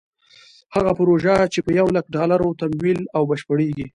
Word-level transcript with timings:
هغه 0.75 0.91
پروژه 0.99 1.35
چې 1.53 1.59
په 1.65 1.71
یو 1.79 1.87
لک 1.95 2.05
ډالرو 2.15 2.57
تمویل 2.61 3.01
او 3.15 3.21
بشپړېږي. 3.29 3.87